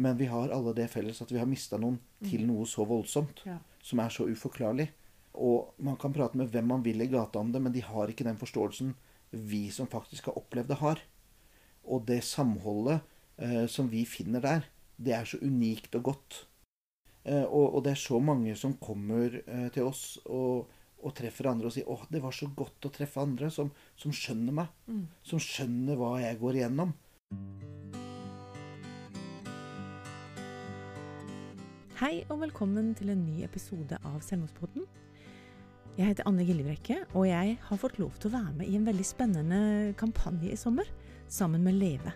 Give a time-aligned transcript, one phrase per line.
[0.00, 3.44] Men vi har alle det felles at vi har mista noen til noe så voldsomt.
[3.48, 3.58] Ja.
[3.84, 4.88] Som er så uforklarlig.
[5.40, 8.10] Og man kan prate med hvem man vil i gata om det, men de har
[8.10, 8.94] ikke den forståelsen
[9.30, 11.02] vi som faktisk har opplevd det, har.
[11.86, 13.00] Og det samholdet
[13.38, 14.66] eh, som vi finner der,
[15.00, 16.40] det er så unikt og godt.
[17.24, 20.70] Eh, og, og det er så mange som kommer eh, til oss og,
[21.00, 24.12] og treffer andre og sier 'Å, det var så godt å treffe andre som, som
[24.12, 24.74] skjønner meg'.
[24.88, 25.04] Mm.
[25.22, 26.96] Som skjønner hva jeg går igjennom.
[32.00, 34.86] Hei og velkommen til en ny episode av Selvmordspodden.
[35.98, 38.86] Jeg heter Anne Gillebrekke, og jeg har fått lov til å være med i en
[38.86, 39.58] veldig spennende
[40.00, 40.88] kampanje i sommer,
[41.28, 42.14] sammen med Leve.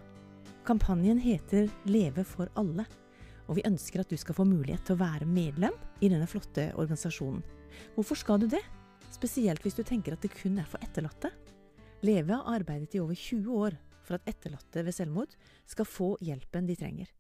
[0.65, 2.87] Kampanjen heter Leve for alle,
[3.45, 6.71] og vi ønsker at du skal få mulighet til å være medlem i denne flotte
[6.81, 7.43] organisasjonen.
[7.93, 8.63] Hvorfor skal du det?
[9.13, 11.29] Spesielt hvis du tenker at det kun er for etterlatte.
[12.09, 15.37] Leve har arbeidet i over 20 år for at etterlatte ved selvmord
[15.69, 17.13] skal få hjelpen de trenger.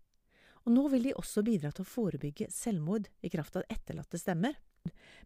[0.64, 4.56] Og nå vil de også bidra til å forebygge selvmord i kraft av etterlatte stemmer,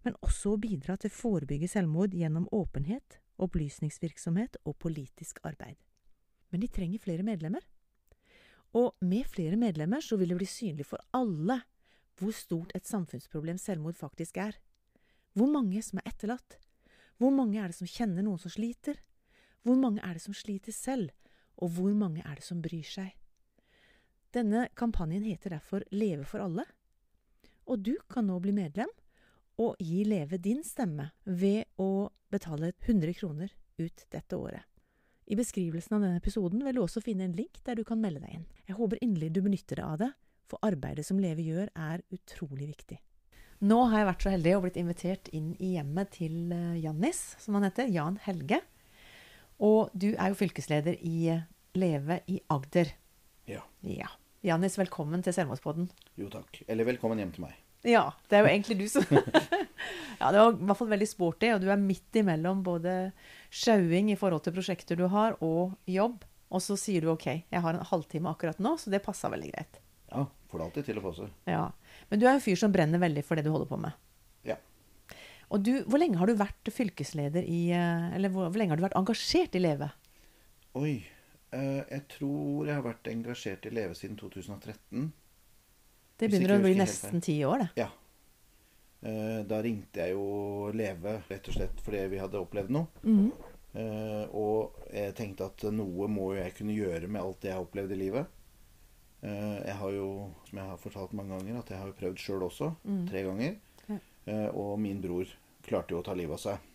[0.02, 5.78] men også å bidra til å forebygge selvmord gjennom åpenhet, opplysningsvirksomhet og politisk arbeid.
[6.50, 7.62] Men de trenger flere medlemmer.
[8.76, 11.60] Og med flere medlemmer så vil det bli synlig for alle
[12.18, 14.56] hvor stort et samfunnsproblem selvmord faktisk er.
[15.38, 16.58] Hvor mange som er etterlatt?
[17.18, 18.98] Hvor mange er det som kjenner noen som sliter?
[19.62, 21.14] Hvor mange er det som sliter selv?
[21.58, 23.14] Og hvor mange er det som bryr seg?
[24.34, 26.64] Denne kampanjen heter derfor Leve for alle.
[27.68, 28.90] Og du kan nå bli medlem
[29.58, 34.62] og gi Leve din stemme ved å betale 100 kroner ut dette året.
[35.28, 38.22] I beskrivelsen av denne episoden vil du også finne en link der du kan melde
[38.24, 38.46] deg inn.
[38.68, 40.10] Jeg håper inderlig du benytter deg av det,
[40.48, 42.96] for arbeidet som Leve gjør er utrolig viktig.
[43.68, 47.20] Nå har jeg vært så heldig og blitt invitert inn i hjemmet til eh, Jannis,
[47.42, 47.90] som han heter.
[47.90, 48.62] Jan Helge.
[49.58, 51.34] Og du er jo fylkesleder i
[51.76, 52.92] Leve i Agder.
[53.48, 53.62] Ja.
[53.80, 54.08] Ja.
[54.44, 55.88] Jannis, velkommen til Selvmordspodden.
[56.20, 56.60] Jo takk.
[56.68, 57.56] Eller velkommen hjem til meg.
[57.86, 59.04] Ja, det er jo egentlig du som
[60.18, 63.12] Ja, det var i hvert fall veldig sporty, og du er midt imellom både
[63.54, 66.26] sjauing i forhold til prosjekter du har, og jobb.
[66.52, 69.52] Og så sier du OK, jeg har en halvtime akkurat nå, så det passa veldig
[69.54, 69.80] greit.
[70.10, 71.28] Ja, får det alltid til å passe.
[71.48, 71.64] Ja.
[72.10, 73.96] Men du er en fyr som brenner veldig for det du holder på med.
[74.48, 74.56] Ja.
[75.48, 78.80] Og du, hvor lenge har du vært fylkesleder i eh, Eller hvor, hvor lenge har
[78.80, 79.88] du vært engasjert i Leve?
[80.76, 80.98] Oi.
[81.50, 85.08] Eh, jeg tror jeg har vært engasjert i Leve siden 2013.
[86.18, 87.84] Det begynner å bli nesten ti år, det.
[87.84, 87.88] Ja.
[89.08, 92.90] Eh, da ringte jeg jo Leve rett og slett fordi vi hadde opplevd noe.
[93.04, 93.30] Mm.
[94.34, 97.66] Og jeg tenkte at noe må jo jeg kunne gjøre med alt det jeg har
[97.66, 98.32] opplevd i livet.
[99.22, 100.08] Jeg har jo,
[100.48, 102.72] som jeg har fortalt mange ganger, at jeg har prøvd sjøl også.
[102.88, 103.04] Mm.
[103.06, 103.52] Tre ganger.
[103.84, 103.98] Ja.
[104.48, 105.30] Og min bror
[105.68, 106.66] klarte jo å ta livet av seg.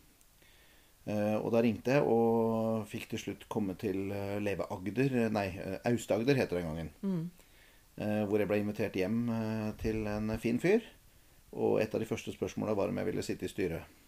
[1.04, 5.32] Eh, og da ringte jeg og fikk til slutt komme til eh, Leve Agder eh,
[5.36, 5.50] Nei,
[5.90, 6.94] Aust-Agder heter det den gangen.
[7.02, 7.24] Mm.
[7.94, 9.28] Hvor jeg ble invitert hjem
[9.78, 10.82] til en fin fyr.
[11.54, 14.00] Og et av de første spørsmåla var om jeg ville sitte i styret.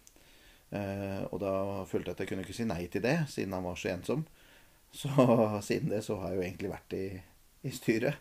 [1.30, 1.52] Og da
[1.86, 4.26] følte jeg at jeg kunne ikke si nei til det, siden han var så ensom.
[4.96, 5.12] Så
[5.62, 7.04] siden det så har jeg jo egentlig vært i,
[7.62, 8.18] i styret.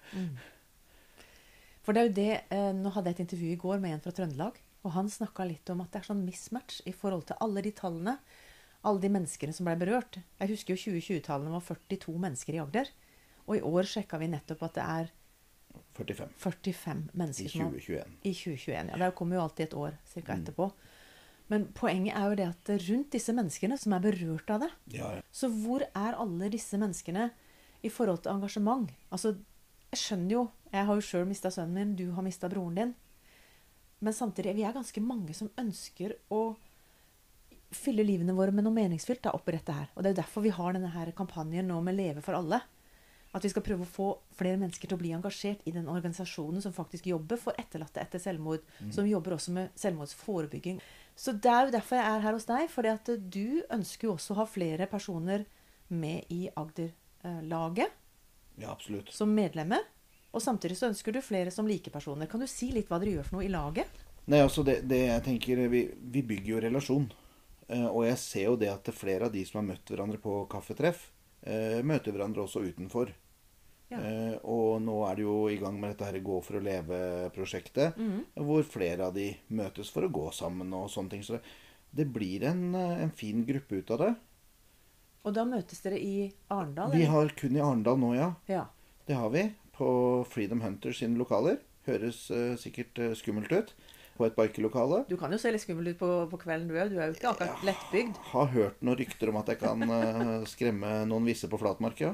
[1.81, 4.13] For det er jo det Nå hadde jeg et intervju i går med en fra
[4.13, 7.65] Trøndelag, og han snakka litt om at det er sånn mismatch i forhold til alle
[7.65, 8.19] de tallene.
[8.85, 10.19] Alle de menneskene som ble berørt.
[10.39, 12.89] Jeg husker jo 2020-tallene var 42 mennesker i Agder.
[13.47, 15.09] Og i år sjekka vi nettopp at det er
[15.95, 18.13] 45 45 i mennesker har 2021.
[18.23, 18.91] I 2021.
[18.93, 20.43] Ja, det kommer jo alltid et år cirka Mm.
[20.43, 20.71] etterpå.
[21.49, 25.11] Men poenget er jo det at rundt disse menneskene som er berørt av det, Ja,
[25.15, 25.21] ja.
[25.31, 27.31] så hvor er alle disse menneskene
[27.83, 28.89] i forhold til engasjement?
[29.11, 29.35] Altså,
[29.91, 32.95] jeg skjønner jo Jeg har jo sjøl mista sønnen min, du har mista broren din.
[34.01, 36.57] Men samtidig, vi er ganske mange som ønsker å
[37.75, 39.91] fylle livene våre med noe meningsfylt da, oppi dette her.
[39.93, 42.61] Og det er jo derfor vi har denne her kampanjen nå med Leve for alle.
[43.35, 46.63] At vi skal prøve å få flere mennesker til å bli engasjert i den organisasjonen
[46.63, 48.63] som faktisk jobber for etterlatte etter selvmord.
[48.95, 50.79] Som jobber også med selvmordsforebygging.
[51.19, 52.69] Så det er jo derfor jeg er her hos deg.
[52.71, 55.43] fordi at du ønsker jo også å ha flere personer
[55.91, 57.91] med i Agder-laget
[58.55, 59.11] ja, absolutt.
[59.11, 59.83] som medlemmer.
[60.31, 62.27] Og samtidig så ønsker du flere som likepersoner.
[62.31, 64.03] Kan du si litt hva dere gjør for noe i laget?
[64.31, 67.05] Nei, altså det, det jeg tenker Vi, vi bygger jo relasjon.
[67.67, 70.43] Eh, og jeg ser jo det at flere av de som har møtt hverandre på
[70.51, 71.07] kaffetreff,
[71.41, 73.13] eh, møter hverandre også utenfor.
[73.89, 73.99] Ja.
[74.01, 77.97] Eh, og nå er det jo i gang med dette her Gå for å leve-prosjektet,
[77.97, 78.21] mm.
[78.47, 81.25] hvor flere av de møtes for å gå sammen og sånne ting.
[81.25, 81.37] Så
[81.95, 84.13] det, blir en, en fin gruppe ut av det.
[85.25, 86.93] Og da møtes dere i Arendal?
[86.93, 88.33] Vi har kun i Arendal nå, ja.
[88.49, 88.65] Ja.
[89.05, 89.47] Det har vi.
[89.75, 89.87] På
[90.29, 91.57] Freedom Hunters sine lokaler.
[91.85, 93.73] Høres uh, sikkert uh, skummelt ut.
[94.15, 95.01] På et bikelokale.
[95.09, 96.93] Du kan jo se litt skummel ut på, på kvelden, du òg.
[96.93, 98.21] Du er jo ikke akkurat lettbygd.
[98.31, 102.13] Har hørt noen rykter om at jeg kan eh, skremme noen visse på flatmark, ja.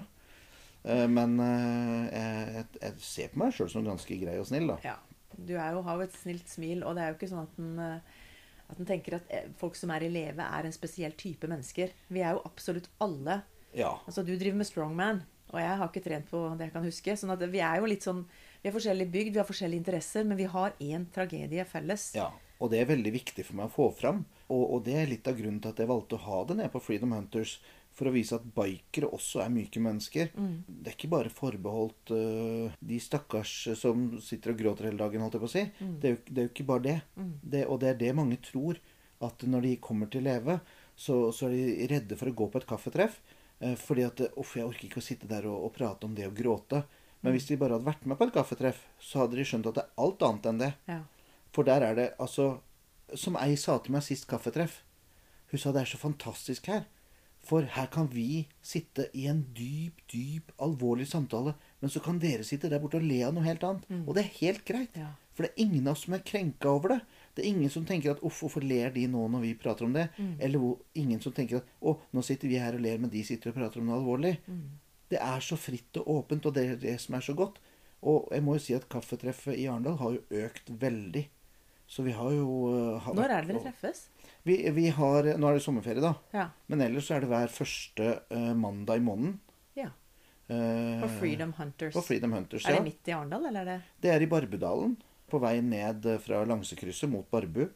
[0.82, 2.08] Eh, men eh,
[2.56, 4.80] jeg, jeg ser på meg sjøl som ganske grei og snill, da.
[4.86, 4.98] Ja.
[5.38, 7.54] Du er jo, har jo et snilt smil, og det er jo ikke sånn at
[7.60, 7.78] den,
[8.72, 9.30] at en tenker at
[9.62, 11.94] folk som er i leve, er en spesiell type mennesker.
[12.12, 13.44] Vi er jo absolutt alle
[13.78, 13.94] Ja.
[14.10, 15.22] Altså, du driver med strongman,
[15.54, 17.16] og jeg har ikke trent på det jeg kan huske.
[17.20, 18.26] sånn at vi er jo litt sånn
[18.62, 22.12] Vi er forskjellig bygd, vi har forskjellige interesser, men vi har én tragedie felles.
[22.16, 22.32] ja.
[22.62, 24.20] Og det er veldig viktig for meg å få fram.
[24.54, 26.74] Og, og det er litt av grunnen til at jeg valgte å ha det nede
[26.74, 27.56] på Freedom Hunters.
[27.98, 30.30] For å vise at bikere også er myke mennesker.
[30.70, 35.36] Det er ikke bare forbeholdt uh, de stakkars som sitter og gråter hele dagen, holdt
[35.36, 35.66] jeg på å si.
[35.82, 36.96] Det, er jo, det er jo ikke bare det.
[37.42, 37.66] det.
[37.66, 38.80] Og det er det mange tror.
[39.22, 40.62] At når de kommer til Leve,
[40.98, 43.20] så, så er de redde for å gå på et kaffetreff.
[43.62, 46.30] Eh, fordi at Uff, jeg orker ikke å sitte der og, og prate om det
[46.30, 46.86] og gråte.
[47.22, 49.78] Men hvis de bare hadde vært med på et kaffetreff, så hadde de skjønt at
[49.78, 50.72] det er alt annet enn det.
[50.90, 51.02] Ja.
[51.54, 52.62] For der er det altså
[53.20, 54.78] Som ei sa til meg sist kaffetreff.
[55.52, 56.86] Hun sa det er så fantastisk her.
[57.44, 62.46] For her kan vi sitte i en dyp, dyp, alvorlig samtale, men så kan dere
[62.48, 63.84] sitte der borte og le av noe helt annet.
[64.06, 64.96] Og det er helt greit.
[64.96, 65.10] Ja.
[65.34, 67.00] For det er ingen av oss som er krenka over det.
[67.36, 69.94] Det er ingen som tenker at 'uff, hvorfor ler de nå når vi prater om
[69.94, 70.10] det?'
[70.40, 73.50] Eller ingen som tenker at 'å, nå sitter vi her og ler, men de sitter
[73.50, 74.38] og prater om noe alvorlig'.
[75.12, 77.60] Det er så fritt og åpent, og det er det som er så godt.
[78.08, 81.26] Og jeg må jo si at kaffetreffet i Arendal har jo økt veldig.
[81.92, 84.06] Så vi har jo uh, har Når er det dere treffes?
[84.48, 86.14] Vi, vi har, nå er det sommerferie, da.
[86.34, 86.48] Ja.
[86.72, 89.40] Men ellers er det hver første uh, mandag i måneden.
[89.78, 89.92] ja.
[90.52, 91.94] Uh, På Freedom Hunters.
[91.96, 94.98] På Freedom Hunters, Er det midt i Arendal, eller er det Det er i Barbudalen.
[95.32, 97.70] På vei ned fra Langsekrysset mot Barbu.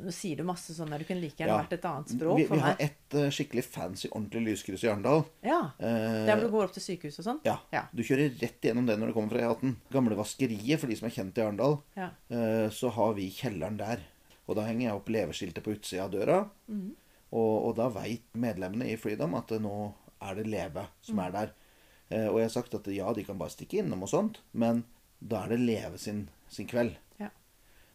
[0.00, 1.02] Nå sier du masse sånn der.
[1.02, 3.64] Du kunne like gjerne vært et annet språk Vi, for vi har et uh, skikkelig
[3.66, 5.24] fancy, ordentlig lyskryss i Arendal.
[5.44, 5.60] Ja.
[5.80, 7.42] Uh, Der hvor du går opp til sykehus og sånn?
[7.48, 7.58] ja.
[7.74, 7.84] Ja.
[7.92, 9.76] Du kjører rett gjennom det når du kommer fra E18.
[9.92, 11.78] Gamle vaskeriet, for de som er kjent i Arendal.
[11.98, 12.10] Ja.
[12.32, 14.04] uh, så har vi kjelleren der.
[14.48, 16.38] Og da henger jeg opp leveskiltet på utsida av døra.
[16.68, 16.90] Mm.
[17.32, 19.76] Og, og da veit medlemmene i Freedom at nå
[20.22, 21.24] er det Leve som mm.
[21.26, 21.52] er der.
[22.12, 24.84] Eh, og jeg har sagt at ja, de kan bare stikke innom og sånt, men
[25.18, 26.98] da er det Leve sin, sin kveld.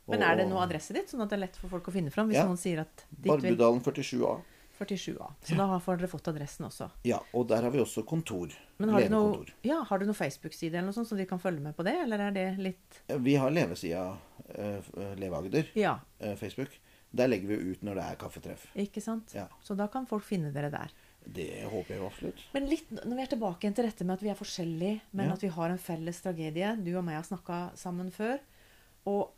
[0.08, 0.16] Ja.
[0.16, 2.10] Men er det noe adresse ditt, sånn at det er lett for folk å finne
[2.12, 2.30] fram?
[2.30, 2.46] Hvis Ja.
[2.48, 4.42] noen sier at dit Barbudalen 47A.
[4.80, 5.34] 47A.
[5.44, 6.90] Så da har- får dere fått adressen også.
[7.04, 8.52] Ja, og der har vi også kontor.
[8.78, 11.40] Men har du noe, ja, har du noen Facebook-side eller noe sånt, så de kan
[11.40, 11.96] følge med på det?
[11.96, 14.18] Eller er det litt Eh, Vi har levesida
[14.58, 16.70] uh, Leveagder, Ja, uh, Facebook.
[17.14, 18.68] Der legger vi ut når det er kaffetreff.
[18.76, 19.34] ikke sant?
[19.34, 19.48] Ja.
[19.64, 20.90] Så da kan folk finne dere der.
[21.28, 22.40] Det håper jeg absolutt.
[22.54, 25.28] Men litt, når vi er tilbake igjen til dette med at vi er forskjellige, men
[25.28, 25.34] Ja.
[25.34, 26.76] at vi har en felles tragedie.
[26.84, 28.40] Du og meg har snakka sammen før.
[29.08, 29.32] Og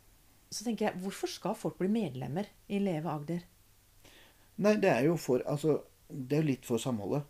[0.50, 3.44] så tenker jeg, hvorfor skal folk bli medlemmer i Leve Agder?
[4.60, 5.78] Nei, det er jo for Altså,
[6.10, 7.22] det er jo litt for samholdet.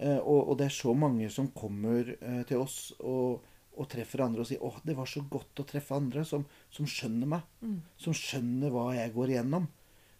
[0.00, 3.44] Eh, og, og det er så mange som kommer eh, til oss og,
[3.76, 6.88] og treffer andre og sier 'Å, det var så godt å treffe andre som, som
[6.88, 7.44] skjønner meg'.
[8.00, 9.68] Som skjønner hva jeg går igjennom.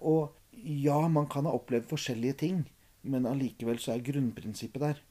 [0.04, 2.62] Og ja, man kan ha opplevd forskjellige ting,
[3.02, 5.02] men allikevel så er grunnprinsippet der.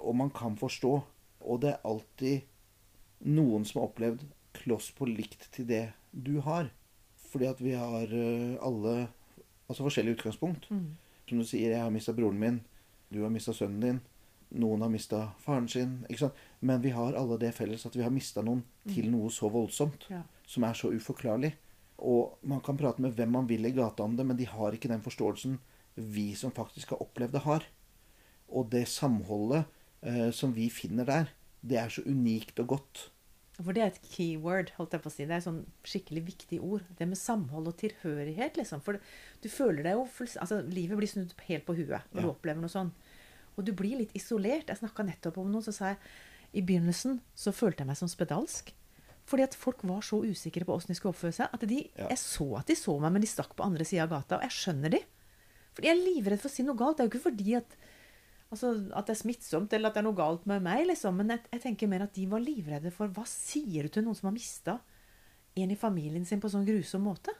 [0.00, 0.92] Og man kan forstå.
[1.40, 2.48] Og det er alltid
[3.28, 4.24] noen som har opplevd
[4.60, 6.70] kloss på likt til det du har.
[7.30, 8.94] Fordi at vi har eh, alle
[9.70, 10.68] altså forskjellig utgangspunkt.
[11.28, 12.60] Som du sier, jeg har mista broren min,
[13.10, 14.00] du har mista sønnen din,
[14.50, 16.00] noen har mista faren sin.
[16.10, 16.38] ikke sant?
[16.60, 20.08] Men vi har alle det felles at vi har mista noen til noe så voldsomt.
[20.10, 20.24] Ja.
[20.46, 21.52] Som er så uforklarlig.
[22.00, 24.74] Og man kan prate med hvem man vil i gata om det, men de har
[24.74, 25.58] ikke den forståelsen
[25.94, 27.66] vi som faktisk har opplevd det, har.
[28.48, 29.68] Og det samholdet
[30.02, 31.30] eh, som vi finner der,
[31.60, 33.10] det er så unikt og godt.
[33.60, 35.24] For det er et keyword, holdt jeg på å si.
[35.28, 36.84] Det er et sånn skikkelig viktig ord.
[36.96, 38.80] Det med samhold og tilhørighet, liksom.
[38.82, 38.96] For
[39.42, 40.06] du føler deg jo
[40.40, 42.22] Altså, livet blir snudd helt på huet når Ja.
[42.22, 42.92] du opplever noe sånn.
[43.58, 44.66] Og du blir litt isolert.
[44.68, 45.98] Jeg snakka nettopp om noe, så sa jeg
[46.52, 48.72] I begynnelsen så følte jeg meg som spedalsk.
[49.26, 52.08] Fordi at folk var så usikre på åssen de skulle oppføre seg, at de, Ja.
[52.08, 54.36] jeg så at de så meg, men de stakk på andre sida av gata.
[54.36, 54.98] Og jeg skjønner de.
[55.74, 56.96] Fordi jeg er livredd for å si noe galt.
[56.96, 57.76] Det er jo ikke fordi at
[58.50, 61.14] Altså, At det er smittsomt, eller at det er noe galt med meg, liksom.
[61.20, 64.18] Men jeg, jeg tenker mer at de var livredde for hva sier du til noen
[64.18, 64.78] som har mista
[65.60, 67.34] en i familien sin på sånn grusom måte?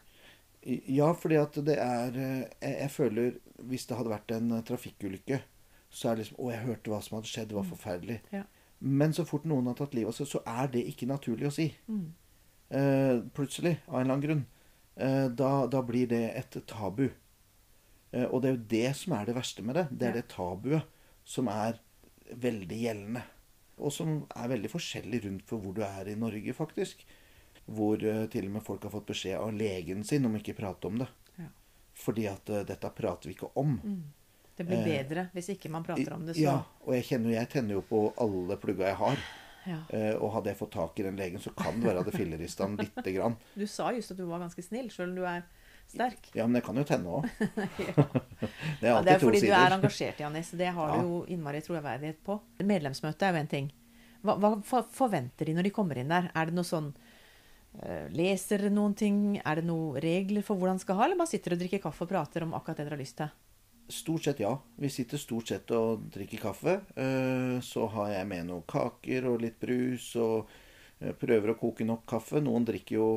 [0.63, 4.65] Ja, fordi at det er eh, Jeg, jeg føler Hvis det hadde vært en eh,
[4.69, 5.39] trafikkulykke,
[5.89, 7.49] så er det liksom Å, jeg hørte hva som hadde skjedd.
[7.51, 8.19] Det var forferdelig.
[8.35, 8.43] Ja.
[8.81, 11.55] Men så fort noen har tatt livet av seg, så er det ikke naturlig å
[11.55, 11.67] si.
[11.91, 12.05] Mm.
[12.71, 14.45] Eh, plutselig, av en eller annen grunn.
[15.01, 17.09] Eh, da, da blir det et tabu.
[18.13, 19.87] Eh, og det er jo det som er det verste med det.
[19.91, 20.21] Det er Ja.
[20.21, 21.79] det tabuet som er
[22.31, 23.23] veldig gjeldende.
[23.81, 27.05] Og som er veldig forskjellig rundt for hvor du er i Norge, faktisk.
[27.71, 30.91] Hvor eh, til og med folk har fått beskjed av legen sin om ikke prate
[30.91, 31.09] om det.
[31.41, 31.49] Ja.
[32.05, 33.79] Fordi at eh, dette prater vi ikke om.
[34.57, 36.37] Det blir Eh, bedre hvis ikke man prater om det.
[36.37, 36.45] Så.
[36.45, 39.23] Ja, og jeg kjenner jeg tenner jo på alle plugga jeg har.
[39.69, 39.79] Ja.
[39.93, 42.17] Eh, og hadde jeg fått tak i den legen, så kan det være at det
[42.17, 43.37] fillerista han lite grann.
[43.61, 45.45] Du sa just at du var ganske snill, sjøl om du er
[45.91, 46.31] sterk.
[46.39, 47.29] Ja, men det kan jo tenne òg.
[48.81, 49.05] Det er Ja, sider.
[49.05, 50.51] det er fordi du er engasjert, Janis.
[50.57, 51.03] Det har Ja.
[51.03, 52.39] du jo innmari troverdighet på.
[52.65, 53.71] Medlemsmøte er jo en ting.
[54.25, 56.31] Hva, hva forventer de når de kommer inn der?
[56.35, 56.91] Er det noe sånn
[57.83, 59.21] eh, Leser noen ting?
[59.45, 62.03] Er det noen regler for hvordan de skal ha, eller bare sitter og drikker kaffe
[62.07, 63.31] og prater om akkurat det dere har lyst til?
[63.91, 64.53] Stort sett ja.
[64.79, 66.81] Vi sitter stort sett og drikker kaffe.
[66.97, 70.47] Eh, Så har jeg med noen kaker og litt brus og
[71.01, 72.41] eh, prøver å koke nok kaffe.
[72.41, 73.09] Noen drikker jo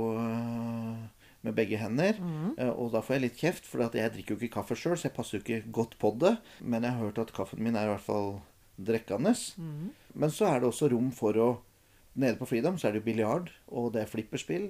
[1.43, 2.15] med begge hender.
[2.57, 5.09] Eh, Og da får jeg litt kjeft, for jeg drikker jo ikke kaffe sjøl, så
[5.09, 6.37] jeg passer jo ikke godt på det.
[6.61, 8.41] Men jeg har hørt at kaffen min er i hvert fall
[8.79, 9.33] drikkende.
[10.15, 11.51] Men så er det også rom for å
[12.15, 14.67] Nede på Freedom så er det jo biljard, og det er flipperspill.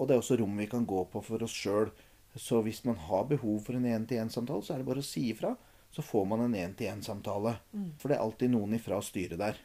[0.00, 1.90] Og det er også rom vi kan gå på for oss sjøl.
[2.34, 5.50] Så hvis man har behov for en én-til-én-samtale, så er det bare å si ifra.
[5.92, 7.58] Så får man en én-til-én-samtale.
[8.00, 9.60] For det er alltid noen ifra styret der.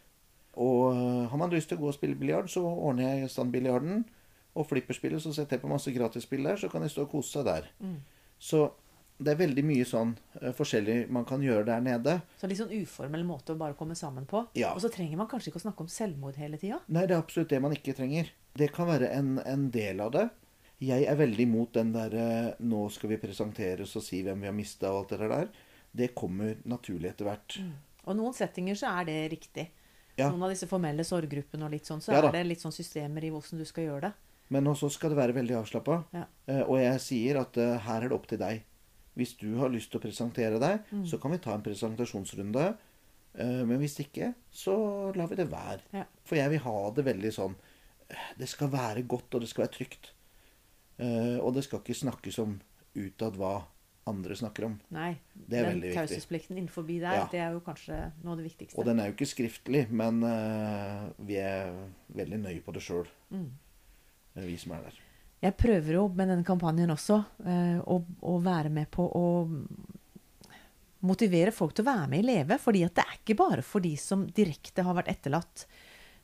[0.59, 4.03] Og øh, har man lyst til å gå og spille biljard, så ordner jeg standbiljarden.
[4.53, 7.39] Og flipperspillet, så setter jeg på masse gratisspill der, så kan de stå og kose
[7.39, 7.69] seg der.
[8.37, 8.67] Så
[9.23, 12.15] det er veldig mye sånn uh, forskjellig man kan gjøre der nede.
[12.41, 14.43] Så litt sånn uformell måte å bare komme sammen på.
[14.57, 14.73] Ja.
[14.73, 16.81] Og så trenger man kanskje ikke å snakke om selvmord hele tida.
[16.87, 18.31] Nei, det er absolutt det man ikke trenger.
[18.57, 20.25] Det kan være en, en del av det.
[20.83, 22.25] Jeg er veldig imot den derre
[22.59, 25.47] 'nå skal vi presenteres og si hvem vi har mista' og alt det der.
[25.93, 27.59] Det kommer naturlig etter hvert.
[28.03, 29.69] Og noen settinger så er det riktig.
[30.17, 30.27] Ja.
[30.29, 33.23] Noen av disse formelle sorggruppene og litt sånn, så Ja er det litt sånn systemer
[33.23, 34.13] i hvordan du skal gjøre det.
[34.49, 36.03] Men også skal det være veldig avslappa.
[36.13, 36.25] Ja.
[36.67, 38.63] og jeg sier at eh, her er det opp til deg.
[39.15, 41.05] Hvis du har lyst til å presentere deg, Mm.
[41.05, 42.77] så kan vi ta en presentasjonsrunde.
[43.35, 45.81] Eh, men hvis ikke, så lar vi det være.
[45.93, 46.03] Ja.
[46.25, 47.55] For jeg vil ha det veldig sånn
[48.09, 50.11] eh, Det skal være godt, og det skal være trygt.
[50.99, 52.59] Eh, og det skal ikke snakkes om
[52.95, 53.63] utad hva
[54.05, 54.79] andre snakker om.
[54.91, 55.13] Nei.
[55.33, 55.97] Det er den veldig viktig.
[56.01, 57.27] taushetsplikten innenfor der, Ja.
[57.31, 58.77] det er jo kanskje noe av det viktigste.
[58.77, 61.71] Og den er jo ikke skriftlig, men eh, vi er
[62.13, 63.49] veldig nøye på det sjøl, Mm.
[64.41, 64.99] Vi som er der.
[65.43, 69.25] Jeg prøver jo med denne kampanjen også eh, å, å være med på å
[71.03, 72.57] motivere folk til å være med i Leve.
[72.61, 75.65] fordi at det er ikke bare for de som direkte har vært etterlatt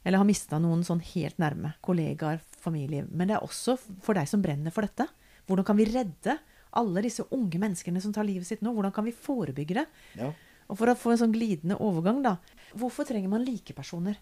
[0.03, 3.03] eller har mista noen sånn helt nærme, kollegaer, familie.
[3.11, 5.09] Men det er også for deg som brenner for dette.
[5.49, 6.37] Hvordan kan vi redde
[6.79, 8.71] alle disse unge menneskene som tar livet sitt nå?
[8.77, 9.85] Hvordan kan vi forebygge det?
[10.21, 10.31] Ja.
[10.69, 12.37] Og for å få en sånn glidende overgang, da.
[12.77, 14.19] Hvorfor trenger man likepersoner?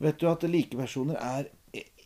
[0.00, 1.50] Vet du at likepersoner er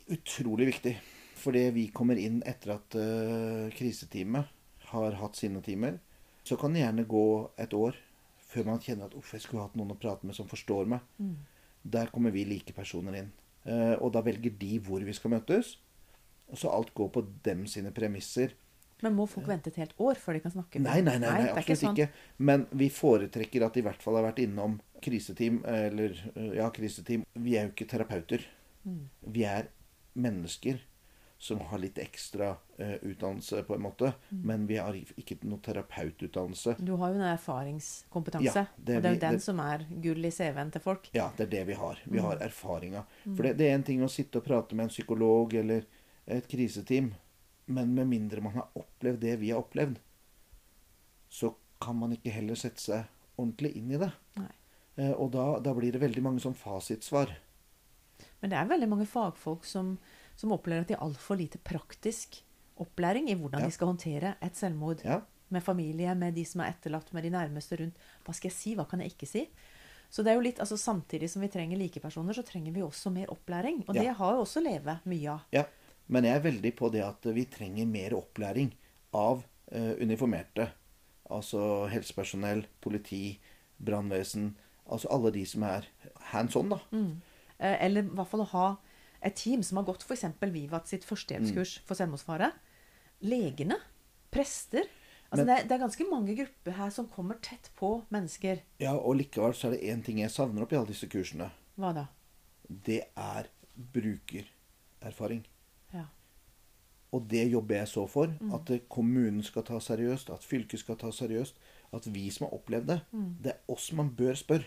[0.08, 0.94] utrolig viktig.
[1.40, 4.46] Fordi vi kommer inn etter at uh, kriseteamet
[4.90, 5.98] har hatt sine timer.
[6.44, 7.24] Så kan det gjerne gå
[7.60, 7.96] et år
[8.50, 11.04] før man kjenner at uff, jeg skulle hatt noen å prate med som forstår meg.
[11.86, 13.30] Der kommer vi likepersoner inn.
[13.64, 15.76] Uh, og da velger de hvor vi skal møtes.
[16.50, 18.56] Og så alt går på dem sine premisser.
[19.00, 20.80] Men må folk vente et helt år før de kan snakke?
[20.80, 21.96] med- Nei, nei, nei, nei er absolutt sånn.
[21.96, 22.10] ikke.
[22.50, 25.62] Men vi foretrekker at de i hvert fall har vært innom kriseteam.
[25.64, 27.24] Eller eh, ja, kriseteam.
[27.32, 28.44] Vi er jo ikke terapeuter.
[28.84, 29.04] Mm.
[29.32, 29.70] Vi er
[30.14, 30.80] mennesker
[31.40, 32.50] som har litt ekstra
[32.80, 34.10] uh, utdannelse, på en måte.
[34.28, 34.40] Mm.
[34.44, 36.74] Men vi har ikke noe terapeututdannelse.
[36.84, 38.64] Du har jo en erfaringskompetanse.
[38.66, 41.08] Ja, det og det er jo den det- som er gull i CV-en til folk.
[41.16, 41.98] Ja, det er det vi har.
[42.04, 42.24] Vi Mm.
[42.24, 43.04] har erfaringa.
[43.24, 45.86] For det, det er en ting å sitte og prate med en psykolog eller
[46.28, 47.14] et kriseteam,
[47.66, 49.96] men med mindre man har opplevd det vi har opplevd,
[51.30, 53.04] så kan man ikke heller sette seg
[53.38, 54.10] ordentlig inn i det.
[54.98, 57.32] Eh, og da, da blir det veldig mange sånn fasitsvar.
[58.42, 59.98] Men det er veldig mange fagfolk som,
[60.36, 62.40] som opplever at de har altfor lite praktisk
[62.80, 63.66] opplæring i hvordan Ja.
[63.66, 65.02] de skal håndtere et selvmord.
[65.04, 65.20] Ja.
[65.50, 67.96] Med familie, med de som er etterlatt, med de nærmeste rundt.
[68.24, 69.48] Hva skal jeg si, hva kan jeg ikke si?
[70.10, 73.10] Så det er jo litt, altså Samtidig som vi trenger likepersoner, så trenger vi også
[73.12, 73.84] mer opplæring.
[73.88, 74.02] Og Ja.
[74.02, 75.40] det har jo også Leve mye av.
[75.52, 75.64] ja.
[76.08, 78.72] Men jeg er veldig på det at vi trenger mer opplæring
[79.14, 80.72] av eh, uniformerte.
[81.30, 83.38] Altså helsepersonell, politi,
[83.84, 84.56] brannvesen.
[84.90, 85.86] Altså alle de som er
[86.32, 86.78] hands on, da.
[86.92, 87.12] Eh,
[87.60, 88.66] Eller i hvert fall å ha
[89.22, 90.24] et team som har gått f.eks.
[90.52, 91.84] Vivat sitt førstehjelpskurs Mm.
[91.86, 92.52] for selvmordsfare.
[93.22, 93.76] Legene.
[94.32, 94.86] Prester.
[95.30, 98.62] Altså Men- det, er, det er ganske mange grupper her som kommer tett på mennesker.
[98.80, 101.50] Ja, og likevel så er det én ting jeg savner oppi alle disse kursene.
[101.78, 102.06] Hva da?
[102.68, 103.46] Det er
[103.92, 105.44] brukererfaring.
[105.94, 106.04] Ja.
[107.12, 108.32] Og det jobber jeg så for.
[108.54, 111.54] At eh, kommunen skal ta seriøst, at fylket skal ta seriøst.
[111.92, 113.00] At vi som har opplevd det,
[113.42, 114.64] det er oss man bør spørre.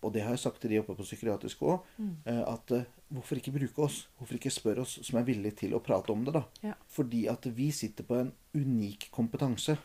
[0.00, 1.84] Og det har jeg sagt til de oppe på psykiatrisk òg.
[2.24, 4.02] At eh, hvorfor ikke bruke oss?
[4.16, 6.44] Hvorfor ikke spørre oss som er villige til å prate om det, da?
[6.64, 6.74] Ja.
[6.88, 9.76] Fordi at vi sitter på en unik kompetanse.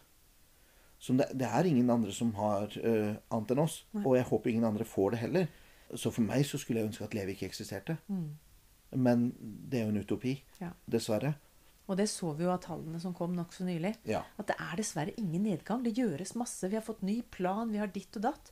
[1.00, 3.82] Som det, det er ingen andre som har uh, annet enn oss.
[3.92, 4.06] Nei.
[4.06, 5.50] Og jeg håper ingen andre får det heller.
[5.94, 7.98] Så for meg så skulle jeg ønske at Leve ikke eksisterte.
[8.96, 10.38] Men det er jo en utopi.
[10.62, 10.72] Ja.
[10.90, 11.36] Dessverre.
[11.86, 13.94] Og det så vi jo av tallene som kom nokså nylig.
[14.10, 14.24] Ja.
[14.42, 15.84] At det er dessverre ingen nedgang.
[15.86, 16.66] Det gjøres masse.
[16.72, 18.50] Vi har fått ny plan, vi har ditt og datt.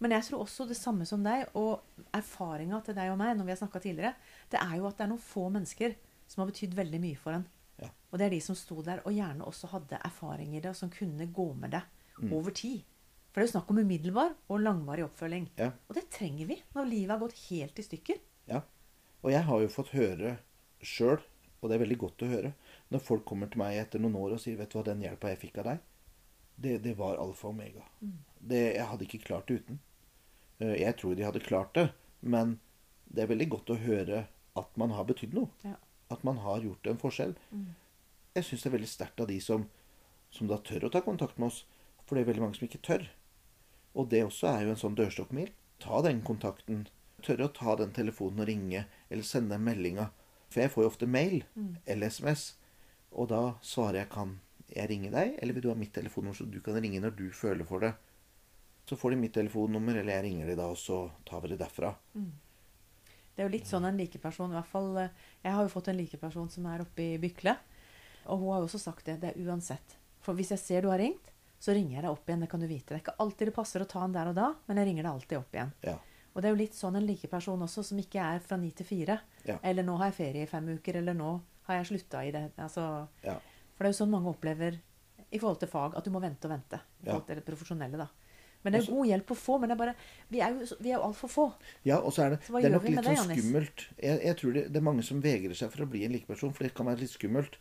[0.00, 1.82] Men jeg tror også det samme som deg, og
[2.16, 4.14] erfaringa til deg og meg når vi har snakka tidligere,
[4.50, 7.36] det er jo at det er noen få mennesker som har betydd veldig mye for
[7.36, 7.44] en.
[7.82, 7.90] Ja.
[8.10, 10.76] Og det er de som sto der og gjerne også hadde erfaring i det, og
[10.76, 11.82] som kunne gå med det
[12.20, 12.32] Mm.
[12.36, 12.82] over tid.
[13.32, 15.46] For det er jo snakk om umiddelbar og langvarig oppfølging.
[15.56, 15.70] Ja.
[15.88, 18.18] Og det trenger vi når livet har gått helt i stykker.
[18.50, 18.60] Ja.
[19.22, 20.34] Og jeg har jo fått høre
[20.82, 21.20] sjøl,
[21.62, 22.52] og det er veldig godt å høre,
[22.90, 25.28] når folk kommer til meg etter noen år og sier 'Vet du hva, den hjelpa
[25.28, 25.78] jeg fikk av deg,
[26.60, 27.84] det, det var alfa og omega'.
[28.40, 29.80] Det, jeg hadde ikke klart det uten.
[30.60, 31.88] Eh, Jeg tror de hadde klart det,
[32.22, 32.58] men
[33.10, 34.26] det er veldig godt å høre
[34.56, 35.48] at man har betydd noe.
[35.64, 35.76] Ja.
[36.10, 37.34] At man har gjort en forskjell.
[38.34, 39.66] Jeg syns det er veldig sterkt av de som,
[40.30, 41.64] som da tør å ta kontakt med oss.
[42.06, 43.08] For det er veldig mange som ikke tør.
[43.94, 45.50] Og det også er jo en sånn dørstokkmil.
[45.82, 46.86] Ta den kontakten.
[47.22, 50.08] Tørre å ta den telefonen og ringe, eller sende den meldinga.
[50.50, 51.42] For jeg får jo ofte mail
[51.86, 52.56] eller SMS,
[53.12, 54.38] og da svarer jeg kan
[54.70, 57.30] jeg ringe deg, eller vil du ha mitt telefonnummer så du kan ringe når du
[57.34, 57.92] føler for det.
[58.90, 61.60] Så får de mitt telefonnummer, eller jeg ringer de da, og så tar vi det
[61.60, 61.92] derfra.
[62.10, 65.12] Det er jo litt sånn en likeperson, i hvert fall eh,
[65.44, 67.54] Jeg har jo fått en likeperson som er oppe i Bykle.
[68.26, 69.14] Og hun har jo også sagt det.
[69.22, 69.94] Det er uansett.
[70.26, 71.30] For hvis jeg ser du har ringt,
[71.62, 72.42] så ringer jeg deg opp igjen.
[72.42, 72.88] Det kan du vite.
[72.90, 75.06] Det er ikke alltid det passer å ta den der og da, men jeg ringer
[75.06, 75.72] deg alltid opp igjen.
[75.86, 75.96] Ja.
[76.34, 78.90] Og det er jo litt sånn en likeperson også, som ikke er fra ni til
[78.90, 79.20] fire.
[79.46, 79.60] Ja.
[79.62, 81.32] Eller nå har jeg ferie i fem uker, eller nå
[81.70, 82.48] har jeg slutta i det.
[82.58, 83.38] Altså, Ja.
[83.76, 84.80] For det er jo sånn mange opplever
[85.30, 86.82] i forhold til fag, at du må vente og vente.
[87.00, 88.08] I forhold til det profesjonelle, da.
[88.64, 89.58] Men det er god hjelp å få.
[89.60, 89.94] Men det er bare,
[90.30, 91.46] vi er jo, så- vi er jo altfor få.
[91.84, 93.86] Ja, og så er det, Så det er nok litt sånn skummelt.
[94.02, 96.52] Jeg, jeg tror det, det er mange som vegrer seg for å bli en likeperson,
[96.52, 97.56] for det kan være litt skummelt.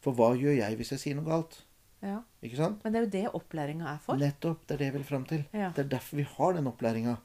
[0.00, 1.62] For hva gjør jeg hvis jeg sier noe galt?
[2.02, 2.22] Ja.
[2.42, 2.82] Ikke sant?
[2.82, 4.16] Men det er jo det opplæringa er for.
[4.16, 4.66] Nettopp.
[4.66, 5.44] Det er det jeg vil fram til.
[5.52, 5.70] Ja.
[5.76, 7.18] Det er derfor vi har den opplæringa.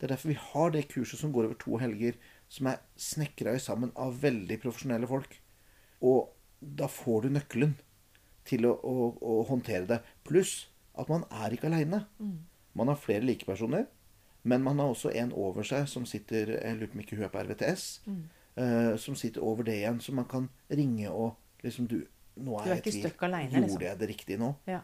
[0.00, 2.14] Det er derfor vi har det kurset som går over to helger,
[2.48, 5.36] som er snekra sammen av veldig profesjonelle folk.
[6.02, 7.74] Og da får du nøkkelen
[8.48, 10.00] til å, å, å håndtere det.
[10.24, 10.66] Pluss
[10.96, 12.06] at man er ikke aleine.
[12.74, 13.86] Man har flere likepersoner,
[14.44, 17.24] men man har også en over seg som sitter Jeg lurer på om ikke hun
[17.24, 18.00] er på RVTS.
[18.56, 21.96] eh, som sitter over det igjen, så man kan ringe og liksom Du,
[22.36, 23.24] nå er, Du er jeg i ikke tvil.
[23.28, 23.82] alene, Gjorde liksom.
[23.82, 24.54] jeg det riktig nå?
[24.66, 24.80] Ja.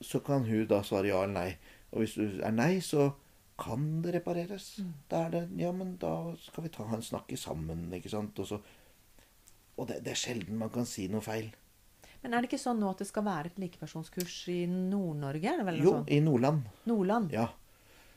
[0.00, 1.56] så kan hun da svare ja eller nei.
[1.92, 3.12] Og hvis du er nei, så
[3.58, 4.80] kan det repareres.
[5.10, 8.38] Da er det Ja, men da skal vi ta en snakk sammen, ikke sant.
[8.38, 8.60] Og så
[9.78, 11.50] Og det, det er sjelden man kan si noe feil.
[12.22, 15.52] Men er det ikke sånn nå at det skal være et likepersonskurs i Nord-Norge?
[15.78, 16.08] Jo, sånn?
[16.10, 16.64] i Nordland.
[16.90, 17.32] Nordland?
[17.32, 17.48] Ja.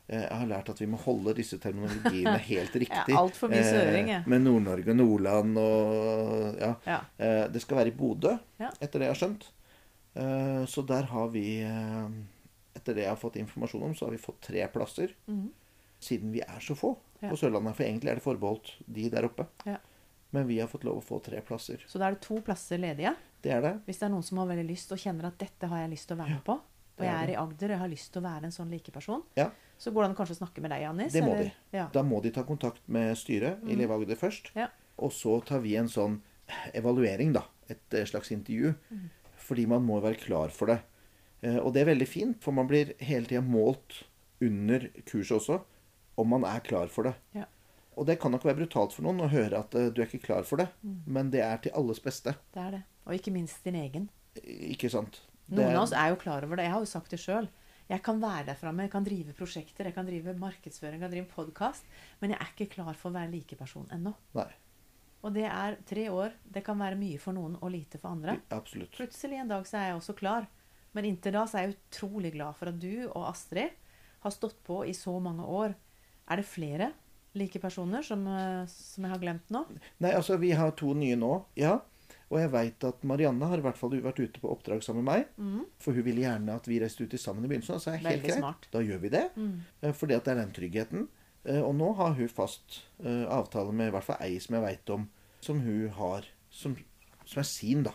[0.08, 3.14] Eh, Jeg har lært at vi må holde disse terminologiene helt riktig.
[3.16, 4.24] alt for mye søring, jeg.
[4.24, 6.74] Eh, Med Nord-Norge og Nordland og Ja.
[6.88, 7.00] Ja.
[7.20, 8.72] Eh, Det skal være i Bodø, Ja.
[8.82, 9.50] etter det jeg har skjønt.
[10.68, 11.62] Så der har vi
[12.76, 15.14] Etter det jeg har fått informasjon om, så har vi fått tre plasser.
[16.02, 17.76] Siden vi er så få på Sørlandet.
[17.78, 19.46] For egentlig er det forbeholdt de der oppe.
[19.68, 19.78] Ja.
[20.32, 21.84] Men vi har fått lov å få tre plasser.
[21.88, 23.14] Så da er det to plasser ledige.
[23.42, 23.72] Det er det.
[23.88, 26.08] Hvis det er noen som har veldig lyst og kjenner at dette har jeg lyst
[26.10, 26.58] til å være med på,
[27.02, 29.24] og jeg er i Agder og jeg har lyst til å være en sånn likeperson,
[29.40, 29.48] Ja,
[29.82, 31.14] så går det an å snakke med deg, Jannis?
[31.14, 31.50] det må eller?
[31.50, 31.78] de.
[31.78, 31.88] Ja.
[31.94, 34.52] Da må de ta kontakt med styret i Leve Agder først.
[34.56, 34.68] Ja.
[35.02, 36.20] Og så tar vi en sånn
[36.74, 37.46] evaluering, da.
[37.72, 38.76] Et eh, slags intervju.
[39.42, 40.80] Fordi man må være klar for det.
[41.42, 44.04] Eh, Og det er veldig fint, for man blir hele tida målt
[44.42, 45.62] under kurset også,
[46.22, 47.16] om man er klar for det.
[47.34, 47.46] Ja.
[47.98, 50.24] Og det kan nok være brutalt for noen å høre at eh, du er ikke
[50.28, 52.36] klar for det, men det er til alles beste.
[52.54, 52.84] Det er det.
[53.08, 54.10] Og ikke minst din egen.
[54.44, 55.22] Ikke sant?
[55.48, 56.68] Det Noen av oss er jo klar over det.
[56.68, 57.50] Jeg har jo sagt det sjøl.
[57.92, 61.12] Jeg kan være der framme, jeg kan drive prosjekter, jeg kan drive markedsføring, jeg kan
[61.12, 61.84] drive podkast,
[62.22, 64.14] men jeg er ikke klar for å være likeperson ennå.
[64.38, 64.48] Nei,
[65.28, 66.32] Og det er tre år.
[66.48, 68.38] Det kan være mye for noen og lite for andre.
[68.50, 68.96] absolutt.
[68.96, 70.48] Plutselig en dag så er jeg også klar.
[70.94, 73.76] Men inntil da så er jeg utrolig glad for at du og Astrid
[74.24, 75.76] har stått på i så mange år.
[76.32, 76.94] Er det flere
[77.36, 79.66] like personer som, eh, som jeg har glemt nå?
[80.00, 81.80] Nei, altså, vi har to nye nå, ja.
[82.32, 85.12] Og jeg veit at Marianne har i hvert fall vært ute på oppdrag sammen med
[85.38, 85.66] meg.
[85.84, 87.76] For hun ville gjerne at vi reiste ut sammen i begynnelsen.
[87.76, 88.24] Og så er helt.
[88.24, 88.38] Greit.
[88.40, 88.68] smart.
[88.72, 89.26] Da gjør vi det.
[89.36, 89.58] Mm.
[90.00, 91.08] Fordi at det er den tryggheten.
[91.44, 94.64] Eh, Og nå har hun fast eh, avtale med i hvert fall ei som jeg
[94.64, 95.08] veit om,
[95.42, 96.76] som hun har som,
[97.26, 97.94] som er sin, da.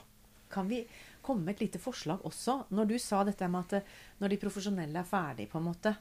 [0.51, 0.83] Kan vi
[1.23, 2.67] komme med et lite forslag også?
[2.71, 5.95] Når du sa dette med at eh, når de profesjonelle er ferdige, på en måte.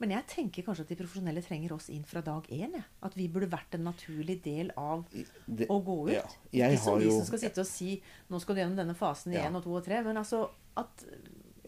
[0.00, 2.72] Men jeg tenker kanskje at de profesjonelle trenger oss inn fra dag én.
[2.74, 2.82] Ja.
[3.02, 5.04] At vi burde vært en naturlig del av
[5.46, 6.12] Det- å gå ut.
[6.12, 6.24] ja.
[6.52, 9.32] Jeg Ikke som jo- som skal sitte og si 'nå skal du gjennom denne fasen
[9.32, 9.48] i Ja.
[9.50, 10.02] og to og tre'.
[10.04, 11.04] Men altså at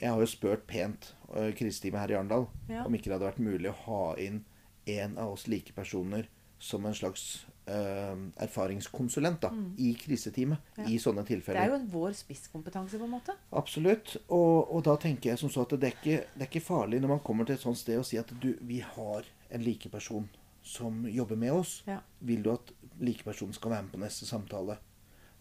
[0.01, 2.85] Jeg har jo spurt pent uh, kriseteamet her i Arendal Ja.
[2.85, 4.45] om ikke det hadde vært mulig å ha inn
[4.87, 6.27] en av oss like personer
[6.59, 10.85] som en slags eh, erfaringskonsulent da, i kriseteamet Mm.
[10.85, 10.85] Ja.
[10.93, 11.61] i sånne tilfeller.
[11.61, 13.35] Det er jo en vår spisskompetanse, på en måte.
[13.53, 14.17] Absolutt.
[14.29, 17.01] Og, og da tenker jeg som så at det er, ikke, det er ikke farlig
[17.01, 20.29] når man kommer til et sånt sted og sier at du, vi har en likeperson
[20.63, 21.83] som jobber med oss.
[21.87, 22.01] Ja.
[22.21, 24.79] Vil du at likepersonen skal være med på neste samtale?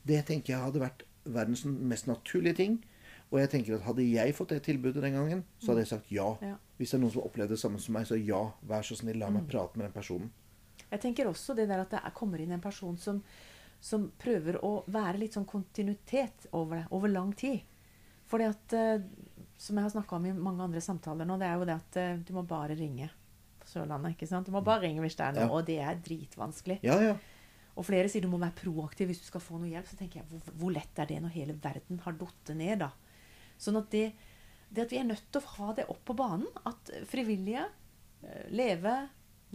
[0.06, 2.80] Det tenker jeg hadde vært verdens mest naturlige ting.
[3.34, 6.12] Og jeg tenker at hadde jeg fått det tilbudet den gangen, så hadde jeg sagt
[6.14, 6.28] ja.
[6.46, 6.56] Ja.
[6.78, 8.96] Hvis det er noen som har opplevd det samme som meg, så ja, vær så
[8.96, 9.34] snill, la Mm.
[9.40, 10.30] meg prate med den personen.
[10.92, 13.22] Jeg tenker også det der at det er, kommer inn en person som,
[13.82, 17.62] som prøver å være litt sånn kontinuitet over det, over lang tid.
[18.26, 19.04] For det at, eh,
[19.58, 21.98] som jeg har snakka om i mange andre samtaler nå, det er jo det at
[22.02, 23.10] eh, du må bare ringe
[23.62, 24.16] på Sørlandet.
[24.16, 24.48] ikke sant?
[24.48, 25.54] Du må bare ringe hvis det er noe, Ja.
[25.54, 26.80] og det er dritvanskelig.
[26.86, 27.16] Ja, ja.
[27.76, 29.88] Og flere sier du må være proaktiv hvis du skal få noe hjelp.
[29.90, 32.92] Så tenker jeg, hvor, hvor lett er det når hele verden har datt ned, da?
[33.60, 34.06] Sånn at det,
[34.72, 37.66] det at vi er nødt til å ha det opp på banen, at frivillige,
[38.24, 38.96] eh, leve,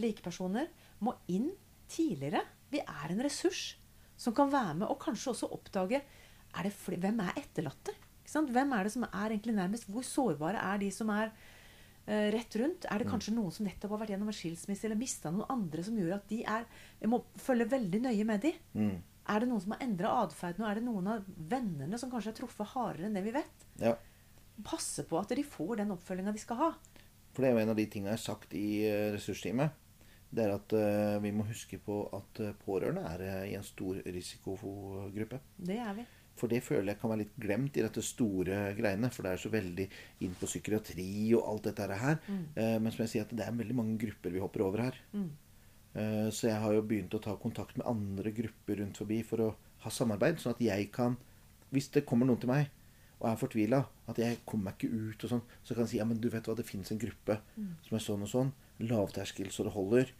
[0.00, 0.68] likepersoner,
[1.04, 1.50] må inn
[1.90, 2.42] tidligere.
[2.70, 3.74] Vi er en ressurs
[4.20, 6.02] som kan være med og kanskje også oppdage
[6.50, 7.94] er hvem er etterlatte.
[8.20, 8.50] Ikke sant?
[8.52, 9.88] Hvem er det som er egentlig nærmest?
[9.90, 12.86] Hvor sårbare er de som er uh, rett rundt?
[12.90, 15.84] Er det kanskje noen som nettopp har vært gjennom en skilsmisse eller mista noen andre
[15.86, 16.66] som gjør at de er
[17.00, 18.54] Vi må følge veldig nøye med de.
[18.74, 18.98] Mm.
[19.30, 20.66] Er det noen som har endra atferd nå?
[20.66, 23.66] Er det noen av vennene som kanskje er truffet hardere enn det vi vet?
[23.82, 23.94] Ja.
[24.66, 26.70] Passe på at de får den oppfølginga de skal ha.
[27.30, 29.76] For det er jo en av de tingene jeg har sagt i eh, ressursteamet.
[30.30, 33.66] Det er at uh, vi må huske på at eh, pårørende er uh, i en
[33.66, 35.40] stor risikogruppe.
[35.58, 36.04] Det er vi.
[36.38, 39.10] For det føler jeg kan være litt glemt i dette store greiene.
[39.12, 39.86] For det er så veldig
[40.24, 42.20] inn på psykiatri og alt dette her.
[42.30, 45.00] Eh, men som jeg sier, at det er veldig mange grupper vi hopper over her.
[45.12, 45.30] Mm.
[46.30, 49.48] Så jeg har jo begynt å ta kontakt med andre grupper rundt forbi for å
[49.82, 50.38] ha samarbeid.
[50.38, 51.16] Sånn at jeg kan,
[51.74, 52.70] hvis det kommer noen til meg
[53.18, 55.98] og er fortvila, at jeg kommer meg ikke ut og sånn, så kan jeg si
[55.98, 57.40] ja, men du vet hva, det fins en gruppe
[57.88, 58.54] som er sånn og sånn.
[58.80, 60.10] Lavterskel så det holder.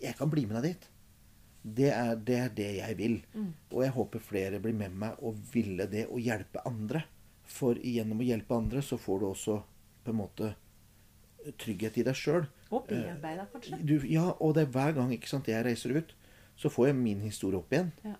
[0.00, 0.88] Jeg kan bli med deg dit.
[1.60, 3.16] Det er, det er det jeg vil.
[3.72, 7.04] Og jeg håper flere blir med meg og ville det å hjelpe andre.
[7.50, 9.58] For gjennom å hjelpe andre så får du også
[10.04, 10.54] på en måte
[11.60, 12.46] trygghet i deg sjøl.
[12.70, 13.80] Og bearbeida, kanskje.
[13.84, 16.14] Du, ja, og det er hver gang sant, jeg reiser ut,
[16.56, 17.90] så får jeg min historie opp igjen.
[18.04, 18.16] Ja.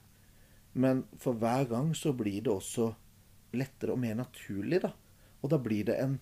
[0.72, 2.90] Men for hver gang så blir det også
[3.56, 4.92] lettere og mer naturlig, da.
[5.40, 6.18] Og da blir det en,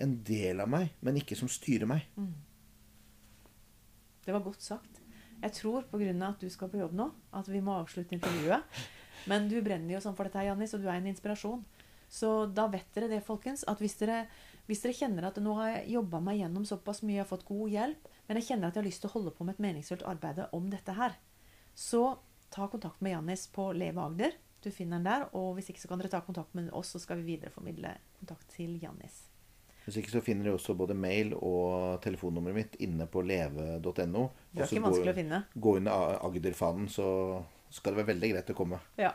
[0.00, 2.06] en del av meg, men ikke som styrer meg.
[4.24, 5.00] Det var godt sagt.
[5.42, 6.12] Jeg tror pga.
[6.28, 8.62] at du skal på jobb nå, at vi må avslutte intervjuet.
[9.26, 11.64] Men du brenner jo sånn for dette, Jannis, og du er en inspirasjon.
[12.12, 14.26] Så da vet dere det, folkens, at hvis dere,
[14.68, 17.46] hvis dere kjenner at nå har jeg jobba meg gjennom såpass mye, jeg har fått
[17.48, 19.64] god hjelp, men jeg kjenner at jeg har lyst til å holde på med et
[19.64, 21.16] meningsfullt arbeid om dette her,
[21.74, 22.04] så
[22.52, 24.36] ta kontakt med Jannis på Leve Agder.
[24.62, 25.26] Du finner den der.
[25.34, 28.52] Og hvis ikke så kan dere ta kontakt med oss, så skal vi videreformidle kontakt
[28.54, 29.31] til Jannis.
[29.82, 34.28] Hvis ikke så finner de også både mail og telefonnummeret mitt inne på leve.no.
[34.52, 35.42] Det er ikke vanskelig å finne.
[35.54, 35.96] Gå inn i
[36.28, 37.06] Agderfanen, så
[37.72, 38.78] skal det være veldig greit å komme.
[39.00, 39.10] Ja.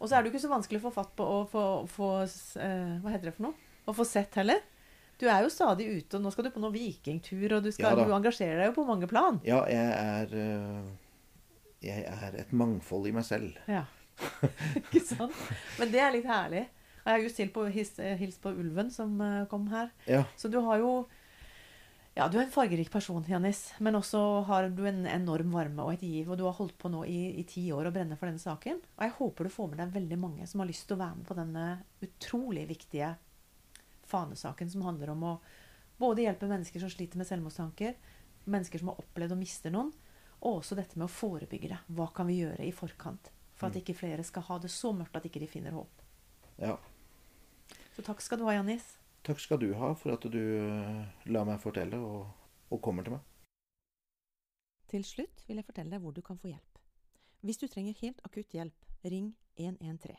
[0.00, 2.08] Og så er det jo ikke så vanskelig å få fatt på å få, få
[2.24, 3.72] eh, Hva heter det for noe?
[3.86, 4.62] Å få sett heller.
[5.20, 7.94] Du er jo stadig ute, og nå skal du på noen vikingtur, og du, skal,
[7.94, 9.38] Ja du engasjerer deg jo på mange plan.
[9.46, 10.88] Ja, jeg er øh,
[11.84, 13.54] Jeg er et mangfold i meg selv.
[13.70, 13.84] Ja.
[14.80, 15.38] ikke sant?
[15.78, 16.64] Men det er litt herlig.
[17.04, 19.90] Jeg har just hilst på, hils- hils på ulven som eh, kom her.
[20.08, 20.22] Ja.
[20.40, 21.06] Så du har jo
[22.16, 23.72] Ja, du er en fargerik person, Janis.
[23.82, 26.30] Men også har du en enorm varme og et giv.
[26.30, 28.78] Og du har holdt på nå i, i ti år å brenne for denne saken.
[28.96, 31.16] Og jeg håper du får med deg veldig mange som har lyst til å være
[31.18, 31.64] med på denne
[32.06, 33.16] utrolig viktige
[34.06, 35.34] fanesaken som handler om å
[35.98, 37.94] både hjelpe mennesker som sliter med selvmordstanker,
[38.50, 39.92] mennesker som har opplevd å miste noen,
[40.44, 41.78] og også dette med å forebygge det.
[41.96, 45.16] Hva kan vi gjøre i forkant for at ikke flere skal ha det så mørkt
[45.16, 46.02] at ikke de finner håp.
[46.62, 46.76] ja.
[47.94, 48.96] Så takk skal du ha, Janis.
[49.22, 52.26] Takk skal du ha for at du la lar meg fortelle og,
[52.74, 53.28] og kommer til meg.
[54.90, 56.80] Til slutt vil jeg fortelle deg hvor du kan få hjelp.
[57.46, 60.18] Hvis du trenger helt akutt hjelp, ring 113.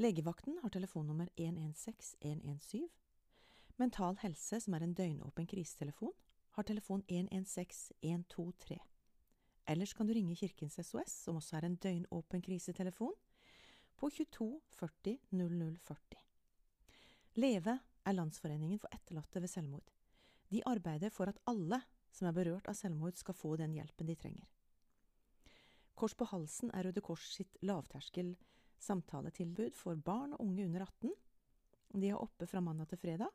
[0.00, 2.86] Legevakten har telefonnummer 116 117.
[3.76, 6.14] Mental Helse, som er en døgnåpen krisetelefon,
[6.56, 8.78] har telefon 116 123.
[9.66, 13.14] Ellers kan du ringe Kirkens SOS, som også er en døgnåpen krisetelefon,
[13.96, 16.29] på 22 40 00 40.
[17.38, 19.90] Leve er Landsforeningen for etterlatte ved selvmord.
[20.50, 24.16] De arbeider for at alle som er berørt av selvmord, skal få den hjelpen de
[24.18, 24.46] trenger.
[25.94, 28.32] Kors på halsen er Røde Kors sitt lavterskel
[28.80, 31.12] samtaletilbud for barn og unge under 18.
[32.00, 33.30] De er oppe fra mandag til fredag.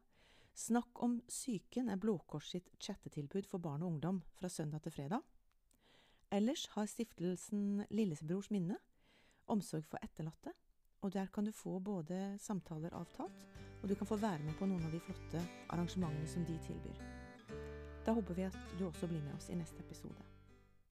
[0.56, 4.96] Snakk om psyken er Blå Kors sitt chattetilbud for barn og ungdom fra søndag til
[4.96, 5.22] fredag.
[6.34, 8.80] Ellers har stiftelsen Lillebrors minne
[9.52, 10.56] omsorg for etterlatte,
[11.06, 13.55] og der kan du få både samtaler avtalt,
[13.86, 17.04] og du kan få være med på noen av de flotte arrangementene som de tilbyr.
[18.06, 20.26] Da håper vi at du også blir med oss i neste episode.